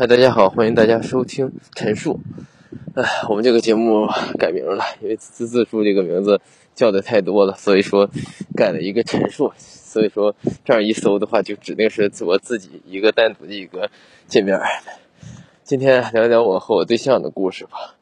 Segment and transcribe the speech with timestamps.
[0.00, 2.20] 嗨，大家好，欢迎大家收听陈述。
[2.94, 6.40] 哎，我们这个节目改名了，因为自自述这个名字
[6.74, 8.08] 叫的太多了，所以说
[8.56, 9.52] 改了一个陈述。
[9.58, 10.34] 所以说
[10.64, 13.90] 这样一搜的话，就指定是我自己一个单独的一个
[14.26, 14.58] 界面。
[15.64, 17.94] 今天聊聊我和我对象的故事吧。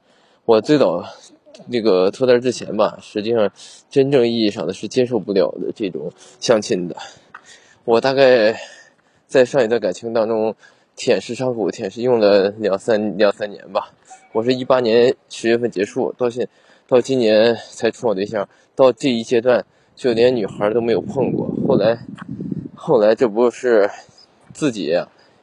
[0.45, 1.05] 我最早
[1.67, 3.51] 那个脱单之前吧，实际上
[3.91, 6.97] 真正意义上的是接受不了的这种相亲的。
[7.85, 8.57] 我大概
[9.27, 10.55] 在上一段感情当中。
[10.99, 13.93] 舔舐伤口，舔舐用了两三两三年吧。
[14.33, 16.49] 我是一八年十月份结束，到现
[16.89, 18.49] 到今年才处好对象。
[18.75, 21.49] 到这一阶段，就连女孩都没有碰过。
[21.69, 22.01] 后来，
[22.75, 23.89] 后来这不是
[24.53, 24.93] 自己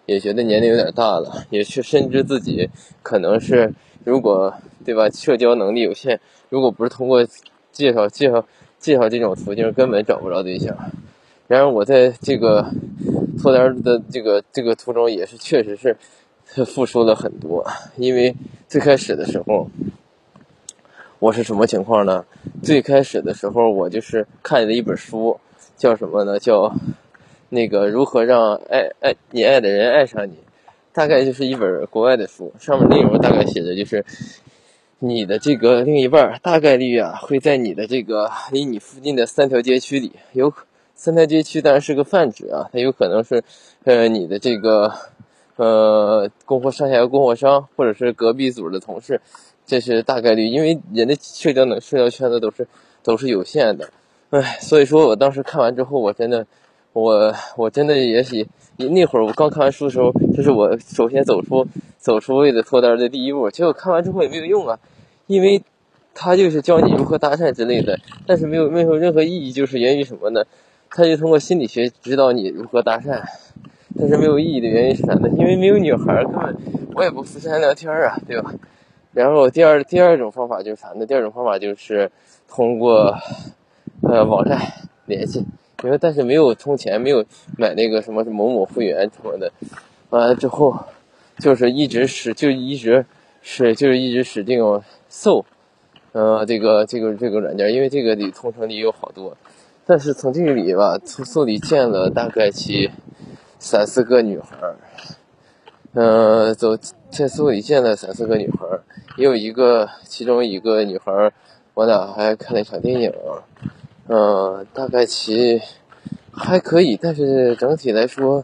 [0.06, 2.70] 也觉得年龄有点大了，也去深知自己
[3.02, 4.54] 可能是如果
[4.84, 6.20] 对吧，社交能力有限，
[6.50, 7.26] 如果不是通过
[7.72, 8.46] 介绍介绍
[8.78, 10.76] 介绍这种途径，根本找不着对象。
[11.48, 12.70] 然而我在这个。
[13.38, 17.66] 脱单的这个这个途中也是确实是付出了很多，
[17.98, 18.36] 因为
[18.68, 19.70] 最开始的时候
[21.20, 22.26] 我是什么情况呢？
[22.62, 25.40] 最开始的时候我就是看了一本书，
[25.76, 26.38] 叫什么呢？
[26.40, 26.74] 叫
[27.50, 30.36] 那个如何让爱爱你爱的人爱上你，
[30.94, 34.06] 大概就是一本国外的书，上面内容大概写的就是
[35.00, 40.54] 你的这个另一半大概率啊会在你的这个离你附近的三条街区里有
[40.96, 43.44] 三台街区当然是个泛指啊，它有可能是，
[43.84, 44.92] 呃，你的这个，
[45.58, 49.20] 呃，供货上下游供货商，或者是隔壁组的同事，
[49.66, 52.68] 这是大概率，因为人的社交能社交圈子都是
[53.04, 53.90] 都是有限的，
[54.30, 56.48] 唉，所以说我当时看完之后，我真的，
[56.94, 61.68] 我我真的也许那会儿我刚看完书的时候，这是我首先走出
[62.00, 64.80] 走出为了脱单的第一步，结果看完之后也没有用啊，
[65.28, 65.62] 因为
[66.14, 70.46] 他就是教你如何搭讪之类的，但是没有没有任何意义，就是源于什么呢？
[70.90, 73.22] 他就通过心理学指导你如何搭讪，
[73.98, 75.30] 但是没有意义的原因是啥呢？
[75.38, 76.56] 因为没有女孩根本
[76.96, 78.54] 我也不扶山聊天啊，对吧？
[79.14, 81.06] 然后第二第二种方法就是啥呢？
[81.06, 82.12] 第二种方法就是
[82.48, 83.16] 通过
[84.02, 84.60] 呃网站
[85.06, 85.46] 联系，
[85.84, 87.26] 因为但是没有充钱，没有
[87.58, 89.52] 买那个什么某某会员什么的，
[90.10, 90.78] 完了之后
[91.40, 93.06] 就是一直使就一直
[93.42, 95.46] 是就是一直使这种搜，
[96.12, 99.36] 呃这个这个这个软件，因为这个里同城里有好多。
[99.88, 102.90] 但是从这里吧，从搜里见了大概其
[103.60, 104.76] 三四个女孩儿，
[105.94, 106.76] 嗯，走
[107.12, 108.82] 在搜里见了三四个女孩儿，
[109.16, 111.34] 也有一个，其中一个女孩儿，
[111.76, 113.14] 我俩还看了一场电影，
[114.08, 115.62] 嗯，大概其
[116.32, 118.44] 还可以，但是整体来说，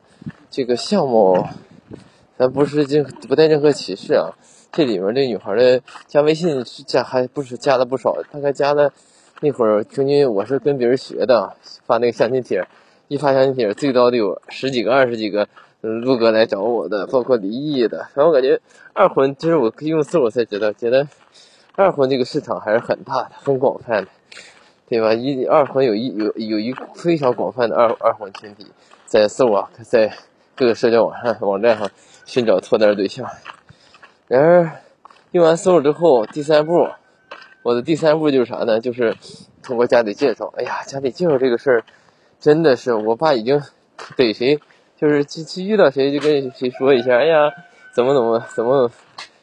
[0.51, 1.43] 这个项目，
[2.37, 4.29] 咱不是这不带任何歧视啊，
[4.71, 8.93] 这里面这女孩的加微信加还不是加了不少，大概加了。
[9.43, 11.55] 那会儿平均我是跟别人学的，
[11.87, 12.63] 发那个相亲帖，
[13.07, 15.47] 一发相亲帖最高得有十几个、二十几个，
[15.81, 18.03] 嗯，陆哥来找我的，包括离异的。
[18.13, 18.61] 反正我感觉
[18.93, 21.07] 二婚，就是我用搜我才知道，觉得
[21.75, 24.11] 二婚这个市场还是很大的、很广泛的，
[24.87, 25.11] 对吧？
[25.11, 28.67] 一二婚有一有有一非常广泛的二二婚群体，
[29.05, 30.13] 在搜啊，在
[30.55, 31.89] 各个社交网上网站上
[32.27, 33.27] 寻找脱单对象。
[34.27, 34.71] 然而
[35.31, 36.89] 用完搜了之后，第三步。
[37.63, 38.79] 我的第三步就是啥呢？
[38.79, 39.15] 就是
[39.61, 40.51] 通过家里介绍。
[40.57, 41.83] 哎呀，家里介绍这个事儿，
[42.39, 43.61] 真的是我爸已经
[44.17, 44.59] 逮谁，
[44.97, 47.17] 就是去去遇到谁就跟谁说一下。
[47.17, 47.51] 哎呀，
[47.93, 48.91] 怎么怎么怎么，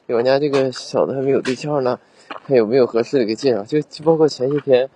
[0.09, 2.01] 我家这个小子还没有对象呢，
[2.45, 3.63] 看有没有合适的给介绍？
[3.63, 4.89] 就就包括前些天，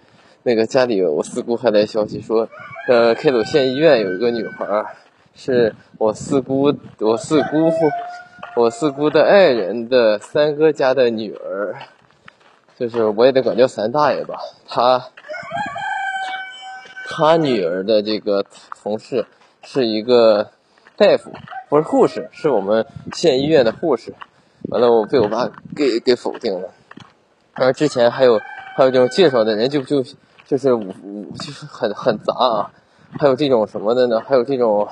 [0.42, 2.48] 那个家里我四姑还来消息说，
[2.88, 4.96] 呃，开鲁县医院有一个女孩，
[5.36, 7.76] 是我四姑我四姑父
[8.56, 11.76] 我四姑的爱人的三哥家的女儿。
[12.82, 15.06] 就是我也得管叫三大爷吧，他
[17.08, 18.44] 他女儿的这个
[18.82, 19.24] 同事
[19.62, 20.50] 是一个
[20.96, 21.30] 大夫，
[21.68, 24.16] 不是护士，是我们县医院的护士。
[24.68, 26.70] 完了，我被我爸给给否定了。
[27.54, 28.40] 然后之前还有
[28.74, 30.68] 还有这种介绍的人，就就就是
[31.38, 32.70] 就是很很杂啊。
[33.16, 34.20] 还有这种什么的呢？
[34.26, 34.88] 还有这种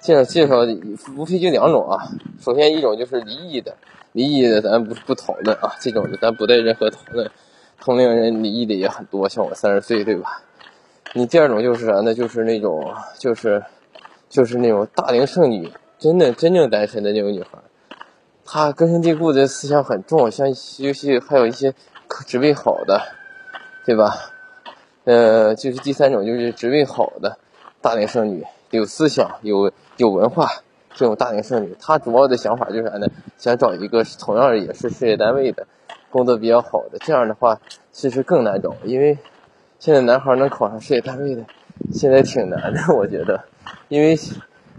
[0.00, 0.56] 介绍介绍，
[1.16, 2.08] 无非就两种啊。
[2.40, 3.76] 首先一种就是离异的。
[4.12, 7.30] 离异的咱不不讨论啊，这种的咱不带任何讨论。
[7.78, 10.42] 同龄人离异的也很多，像我三十岁，对吧？
[11.14, 12.14] 你第二种就是啥呢？
[12.14, 13.62] 就是那种，就是
[14.28, 17.58] 就是那种大龄剩女，真的真正单身的那种女孩，
[18.44, 20.48] 她根深蒂固的思想很重，像
[20.78, 21.74] 尤其还有一些
[22.26, 23.00] 职位好的，
[23.84, 24.32] 对吧？
[25.04, 27.38] 呃，就是第三种就是职位好的
[27.80, 30.48] 大龄剩女，有思想，有有文化。
[30.94, 33.06] 这种大龄剩女，她主要的想法就是啥呢？
[33.36, 35.66] 想找一个同样也是事业单位的，
[36.10, 36.98] 工作比较好的。
[36.98, 37.60] 这样的话，
[37.92, 39.16] 其实更难找，因为
[39.78, 41.44] 现在男孩能考上事业单位的，
[41.92, 43.44] 现在挺难的， 我觉得。
[43.86, 44.18] 因为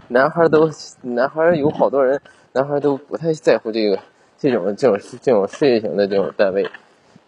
[0.08, 0.70] 男孩都
[1.00, 2.20] 男孩有好多人，
[2.52, 3.98] 男孩都不太在乎这个
[4.36, 6.68] 这种这种这种事业型的这种单位，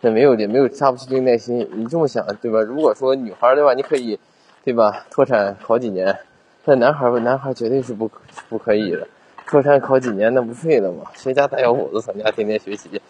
[0.02, 1.66] 那没有也没有下不去这个耐心。
[1.72, 2.60] 你这么想对吧？
[2.60, 4.20] 如果说女孩的话，你可以
[4.64, 6.18] 对吧脱产好几年，
[6.64, 8.10] 但男孩男孩绝对是不
[8.48, 9.06] 不可以的，
[9.46, 11.04] 脱产考几年那不废了吗？
[11.14, 13.00] 谁家大小伙子从家天天学习，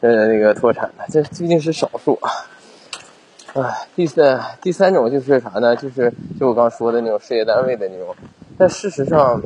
[0.00, 2.30] 呃那个脱产的，这毕竟是少数啊。
[3.54, 5.76] 哎，第三第三种就是啥呢？
[5.76, 8.14] 就是就我刚说的那种事业单位的那种。
[8.56, 9.42] 但事实上，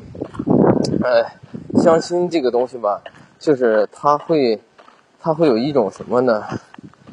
[1.02, 1.36] 哎，
[1.82, 3.02] 相亲这个东西吧，
[3.38, 4.60] 就是他会，
[5.20, 6.44] 他会有一种什么呢？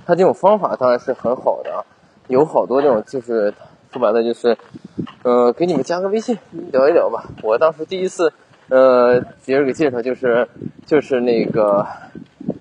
[0.05, 1.85] 他这种方法当然是很好的，
[2.27, 3.53] 有好多这种就是
[3.91, 4.57] 说白了就是，
[5.25, 6.37] 呃，给你们加个微信
[6.71, 7.25] 聊一聊吧。
[7.41, 8.31] 我当时第一次，
[8.69, 10.47] 呃，别人给介绍就是
[10.85, 11.83] 就是那个。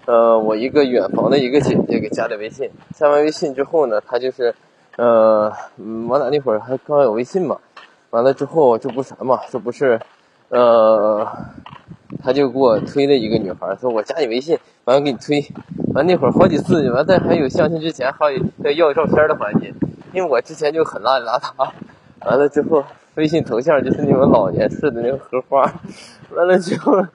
[0.06, 4.54] 呃，我一个远房的一个姐姐给加的微信，加完微信之后呢，她就是，
[4.96, 5.52] 呃，
[6.08, 7.58] 我俩那会儿还刚有微信嘛，
[8.10, 10.00] 完了之后这不啥嘛，这不是，
[10.48, 11.26] 呃，
[12.22, 15.46] 他就给我推了一个女孩，说我加你微信，完了给你推，
[15.94, 19.72] 完那会儿好几次，完在还有相亲之前还有要照片的环节，
[20.12, 21.70] 因为我之前就很邋里邋遢，
[22.26, 22.84] 完了之后
[23.14, 25.62] 微信头像就是那种老年式的那个荷花，
[26.34, 27.06] 完了之后。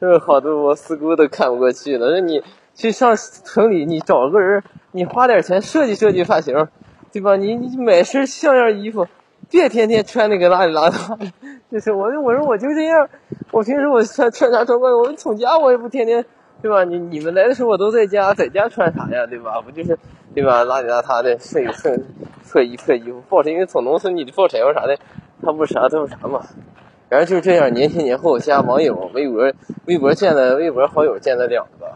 [0.00, 2.12] 呃，好多我四姑都看不过去了。
[2.12, 2.40] 那你
[2.72, 4.62] 去上城里，你找个人，
[4.92, 6.68] 你花点钱设计设计发型，
[7.10, 7.34] 对吧？
[7.34, 9.08] 你你买身像样衣服，
[9.50, 11.26] 别天天穿那个邋里邋遢的。
[11.72, 13.08] 就是我，我说我就这样，
[13.50, 16.24] 我平时我穿穿啥装扮，我从家我也不天天，
[16.60, 16.84] 对吧？
[16.84, 19.60] 你你们来的时候我都在家，在家穿啥呀，对吧？
[19.60, 19.96] 不就是，
[20.34, 20.64] 对吧？
[20.64, 21.96] 邋里邋遢的，设设
[22.42, 23.52] 测衣测衣服，报谁？
[23.52, 24.98] 因为从农村你报柴火啥的，
[25.42, 26.42] 他不啥都是啥嘛。
[27.08, 29.52] 然后就是这样，年前年后加网友，微博
[29.86, 31.90] 微博建了，微博好友建了两个，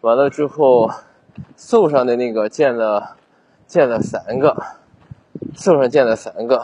[0.00, 0.90] 完了之后，
[1.56, 3.16] 搜上的那个建了，
[3.66, 4.56] 建了三个，
[5.54, 6.62] 搜上建了三个，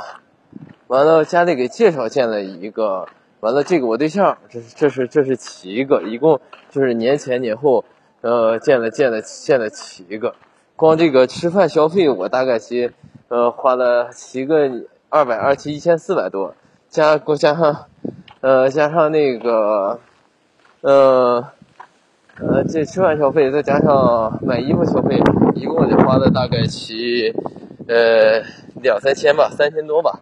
[0.89, 3.07] 完了家里给介绍建了一个，
[3.45, 7.85] 完了这个我对象，这是这是这是七个，一共就是年前年后，
[8.23, 10.35] 呃见了见了见了七个，
[10.77, 12.91] 光这个吃饭消费我大概其，
[13.29, 14.71] 呃花了七个
[15.11, 16.55] 二百二七一千四百多。
[16.89, 17.85] 加加上，
[18.41, 20.01] 呃，加上那个，
[20.81, 21.45] 呃，
[22.39, 25.21] 呃，这吃饭消费，再加上买衣服消费，
[25.55, 27.35] 一共得花了大概七，
[27.89, 28.43] 呃，
[28.81, 30.21] 两三千吧，三千多吧，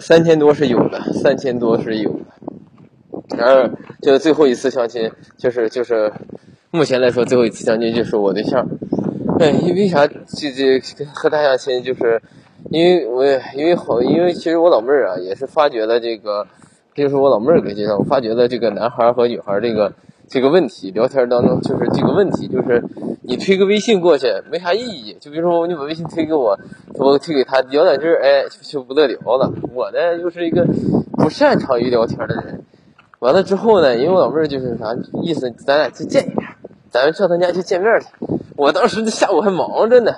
[0.00, 3.36] 三千多是有的，三千多是有的。
[3.36, 6.12] 然而，就最后一次相亲，就是就是，
[6.70, 8.66] 目前来说，最后一次相亲就是我对象。
[9.38, 10.06] 哎，因为啥？
[10.06, 10.50] 这
[10.80, 12.20] 这和他相亲就是。
[12.70, 13.24] 因为我
[13.54, 16.46] 因为好，因为其实我老妹儿啊也是发觉了这个，
[16.94, 19.92] 就是我老妹儿给介绍，我发觉了这个男孩和女孩这个
[20.32, 22.82] 这个问题，聊天当中就是这个问题，就是
[23.20, 25.14] 你推个微信过去没啥意义。
[25.20, 26.58] 就比如说你把微信推给我，
[26.94, 29.52] 我推给他聊两句，哎，就不得聊了。
[29.74, 30.64] 我呢又是一个
[31.18, 32.64] 不擅长于聊天的人，
[33.18, 36.48] 完了之后呢，因为我老妹儿就是啥意思，咱俩去见一面，
[36.88, 38.06] 咱们上他家去见面去。
[38.56, 40.12] 我当时下午还忙着呢。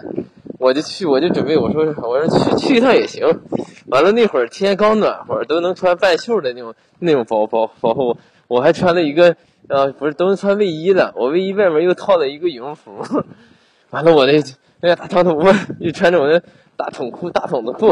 [0.60, 3.40] 我就去，我就准备，我说我说去去一趟也行。
[3.88, 8.17] 完了那会儿天刚暖和，都能穿半袖的那种那种保保保护。
[8.46, 9.37] 我还穿了一个
[9.69, 13.05] 呃，不是都是穿卫衣的，我卫衣外面又套了一个羽绒服。
[13.90, 14.43] 完了我那
[14.81, 16.40] 那个大长头发，又穿着我那
[16.76, 17.87] 大筒裤大筒子裤，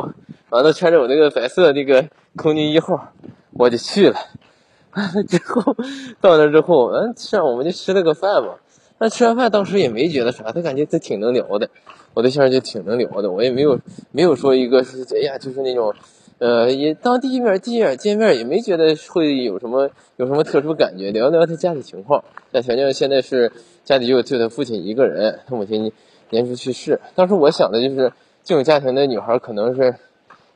[0.51, 2.05] 完了穿着我那个白色那个
[2.37, 3.13] 空军一号，
[3.53, 4.17] 我就去了。
[4.93, 5.75] 完了之后
[6.21, 8.57] 到那之后，嗯，上我们就吃了个饭嘛。
[8.99, 11.71] 那吃完饭当时也没觉得啥，他感觉他挺能聊的。
[12.15, 13.81] 我对象就挺能聊的，我也没有
[14.11, 15.95] 没有说一个是哎呀，就是那种，
[16.43, 22.25] 呃，也当第一面第一眼见面也没觉得会有什么有什么特殊感觉，聊聊他家里情况。
[22.51, 23.53] 但条件现在是
[23.85, 25.93] 家里就就他父亲一个人，他母亲
[26.31, 26.99] 年初去世。
[27.15, 29.95] 当时我想的就是这种家庭的女孩可能是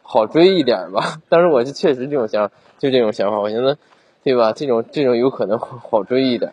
[0.02, 1.20] 好追一点吧。
[1.28, 2.50] 当时我是确实这种想
[2.80, 3.78] 就这种想法，我觉得
[4.24, 4.52] 对吧？
[4.52, 6.50] 这种这种有可能好追一点。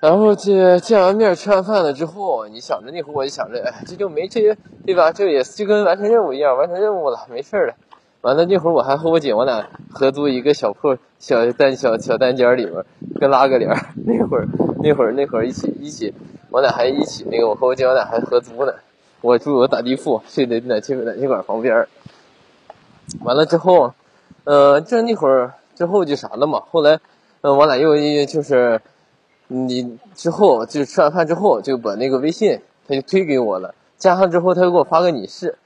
[0.00, 5.12] 然后见见完面吃完饭了之后，你想着那会儿我就想着，哎，这就没这，对吧？
[5.12, 7.74] 这也就跟完成任务一样，完成任务了，没事了。
[8.22, 12.84] 完了那会儿我还和我姐我俩合租一个小破小单小小单间里面，
[13.20, 13.78] 跟拉个帘儿。
[14.04, 14.48] 那会儿
[14.82, 16.12] 那会儿那会儿一起一起，
[16.50, 18.74] 我俩还一起那个我和我姐我俩还合租呢。
[19.20, 21.86] 我住我打地铺，睡在暖气暖气管旁边。
[23.24, 23.94] 完了之后，
[24.44, 26.62] 呃，这那会儿之后就啥了嘛？
[26.70, 27.00] 后来，
[27.40, 28.80] 嗯，我俩又就是。
[29.50, 35.56] 你之后就吃完饭之后就把那个微信他就推给我了，加上之后他又给我发个你是，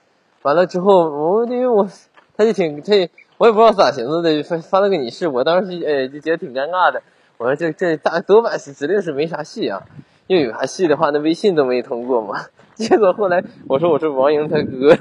[0.43, 1.89] 完了之后我因为我
[2.37, 7.03] 他就挺他也我也不知道咋寻思的发发了个你是，我当时哎就觉得挺尴尬的，
[7.39, 9.83] 我说这这大多半是指定是没啥戏啊，
[10.29, 14.97] 要有啥戏的话那微信都没通过嘛， 结果后来我说我说王莹他哥，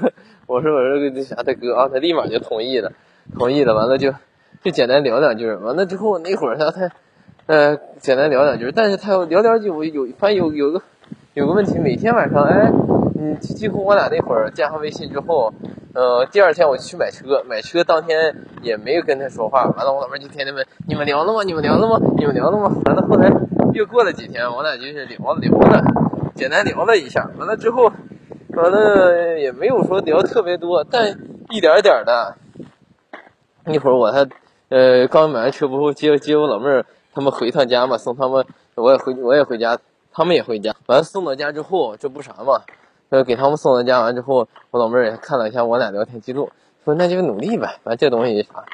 [0.46, 2.92] 我说我说那啥他哥啊他立马就同意了，
[3.38, 4.12] 同意了完了就
[4.62, 5.50] 就简单聊两句。
[5.52, 6.90] 完了之后那会儿他他，
[7.46, 10.82] 呃，简单聊两句，但是他要聊聊就有，反正有有个
[11.34, 12.70] 有个问题，每天晚上哎，
[13.22, 15.54] 嗯，几乎我俩那会儿加上微信之后，
[15.94, 19.62] 呃，第二天我去买车，买车当天也没有跟他说话。
[19.76, 21.44] 完了我老妹就天天问你们聊了吗？
[21.44, 22.00] 你们聊了吗？
[22.16, 22.74] 你们聊了吗？
[22.84, 23.30] 完了后来
[23.74, 25.84] 又过了几天，我俩就是聊聊了，
[26.34, 27.30] 简单聊了一下。
[27.38, 27.92] 完了之后。
[28.54, 31.08] 完了也没有说聊特别多，但
[31.48, 32.36] 一点点的。
[33.64, 34.28] 那会儿我还
[34.68, 39.78] 呃刚买完车不后接接我老妹儿他们回趟家嘛，送他们我也回我也回家，
[40.12, 40.74] 他们也回家。
[40.84, 42.60] 完了送到家之后这不啥嘛，
[43.12, 46.50] 呃给他们送到家完之后，我老妹儿也看了一下我俩聊天记录，
[46.84, 48.64] 说那就努力呗，反正这东西啥。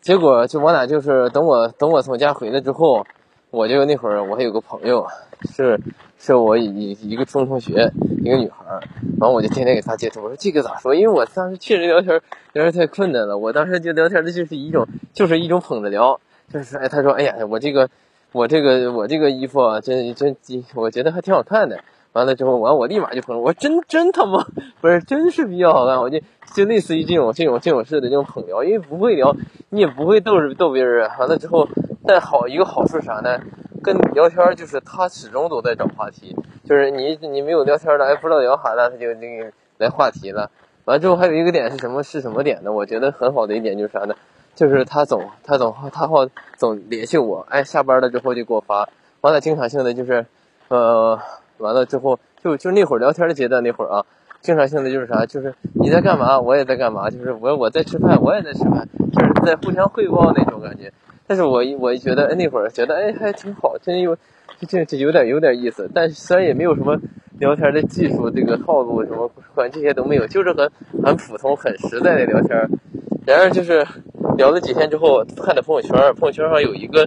[0.00, 3.04] 结果就我俩就是等我等我从家回来之后，
[3.50, 5.06] 我就那会儿我还有个朋友
[5.52, 5.78] 是。
[6.22, 7.90] 是我一一个初中同学，
[8.22, 8.78] 一个女孩儿，
[9.18, 10.94] 然后我就天天给她截图，我说这个咋说？
[10.94, 12.20] 因为我当时确实聊天
[12.52, 16.20] 聊天太困难了，我当时就聊天的就是一种就是一种捧着聊，
[16.52, 17.88] 就是哎，她说哎呀，我这个
[18.32, 20.36] 我这个我这个衣服啊，真真
[20.74, 21.82] 我觉得还挺好看的。
[22.12, 24.44] 完了之后，完我立马就捧，我真真他妈
[24.80, 26.18] 不是真是比较好看，我就
[26.54, 29.34] 就类似于这种这种这种式的这种捧聊，因为不会聊，
[29.68, 31.08] 你也不会逗逗别人。
[31.18, 31.68] 完了之后，
[32.04, 33.40] 但好一个好处啥呢？
[33.82, 40.50] 跟你聊天就是他始终都在找话题，就是你你没有聊天了，哎不知道聊啥了，他就那个来话题了。
[40.84, 42.02] 完了之后还有一个点是什么？
[42.02, 42.72] 是什么点呢？
[42.72, 44.14] 我觉得很好的一点就是啥呢？
[44.54, 46.26] 就是他总他总他好
[46.56, 48.88] 总联系我，哎下班了之后就给我发。
[49.22, 50.26] 完了经常性的就是，
[50.68, 51.18] 呃
[51.60, 54.04] 完了之后就就那会儿聊天的阶段那会儿啊，
[54.40, 55.24] 经常性的就是啥？
[55.26, 60.92] 就是你在干嘛，我也在干嘛，就是我我在吃饭，我也在吃饭，就是在互相汇报那种感觉。
[61.26, 64.16] 但是我我觉得，那会儿觉得，哎，还挺好，真有，
[64.66, 65.88] 这这有点有点意思。
[65.94, 66.98] 但虽然也没有什么
[67.38, 70.68] 聊天的技术，这个套路什么，反正这些都没有，就是很
[71.04, 72.68] 很普通、很实在的聊天。
[73.26, 73.86] 然而就是
[74.40, 77.06] 聊了几天之后，看的朋友圈，朋友圈上有一个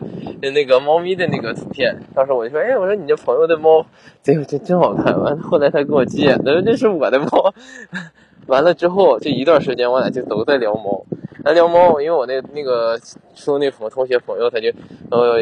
[0.54, 1.98] 那个猫咪的那个图片。
[2.14, 3.84] 当时我就说，哎，我说你这朋友的猫，
[4.22, 5.20] 真真真好看。
[5.20, 7.52] 完了后来他给我接，他说这是我的猫。
[8.46, 11.04] 完了之后，这一段时间我俩就都在聊猫。
[11.44, 13.00] 咱聊猫，因为我那那个
[13.34, 14.72] 说那朋同学朋友，他就
[15.10, 15.40] 呃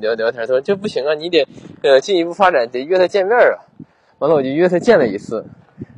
[0.00, 1.46] 聊聊天，他说这不行啊，你得
[1.82, 3.62] 呃进一步发展，得约他见面啊。
[4.18, 5.44] 完了我就约他见了一次，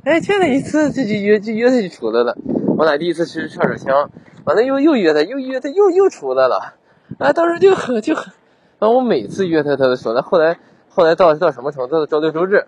[0.05, 2.37] 哎，见了一次这就约就约他就出来了。
[2.77, 4.11] 我俩第一次吃串串香，
[4.45, 6.75] 完了又又约他，又约他又又出来了。
[7.19, 8.33] 哎，当时就很就很，
[8.79, 10.59] 然后我每次约他他都说，那后来
[10.89, 12.07] 后来到到什么程度？
[12.07, 12.67] 周六周日，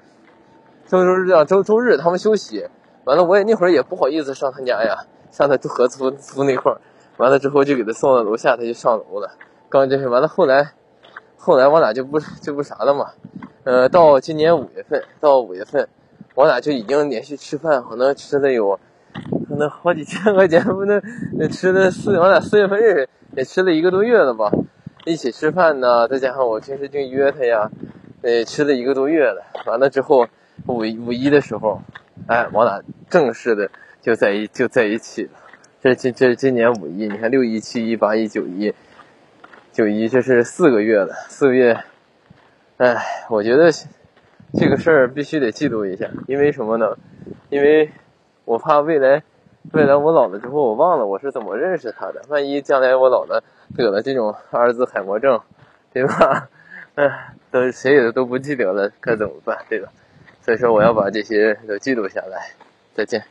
[0.87, 2.67] 周六周日啊周周日他们休息，
[3.05, 5.05] 完了我也那会儿也不好意思上他家呀。
[5.31, 6.81] 上他合租租那块儿，
[7.19, 9.33] 完了之后就给他送到楼下，他就上楼了。
[9.69, 10.73] 刚这是完了，后来
[11.37, 13.11] 后来我俩就不就不啥了嘛。
[13.65, 15.89] 呃，到今年五月份，到五月份，
[16.35, 18.81] 我俩就已经连续吃饭，可能吃了有
[19.59, 21.01] 那好几千块钱，不能
[21.51, 24.51] 吃了四，我俩四月份认识，也吃了一个多月了吧。
[25.05, 27.71] 一起吃饭呢，再加上我平时就约他呀，
[28.23, 29.43] 呃，吃了一个多月了。
[29.67, 30.27] 完了之后
[30.67, 31.81] 五五一的时候，
[32.27, 33.71] 哎，我俩正式的。
[34.03, 35.31] 就在一就在一起了，
[35.83, 38.73] 这今这今年五一，你看六一七一八一九一，
[39.73, 41.77] 九一这是四个月了，四个月，
[42.77, 43.73] 哎，我觉得
[44.53, 46.97] 这个事儿必须得记录一下，因为什么呢？
[47.51, 47.91] 因为
[48.45, 49.25] 我怕未来
[49.73, 53.43] 未来我老了之后我忘了我是怎么认识他的，万一将来我老了
[53.77, 55.41] 得了这种阿尔兹海默症，
[55.93, 56.49] 对吧？
[56.95, 59.59] 哎，都谁也都不记得了，该怎么办？
[59.69, 59.89] 对吧？
[60.43, 62.53] 所以说我要把这些都记录下来。
[62.95, 63.25] 再见。